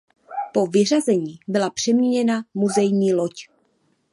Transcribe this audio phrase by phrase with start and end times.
[0.53, 3.33] Po vyřazení byla přeměněna muzejní loď.